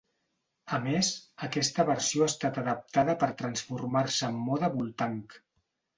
[0.77, 1.09] A més,
[1.47, 5.37] aquesta versió ha estat adaptada per transformar-se en mode Voltank.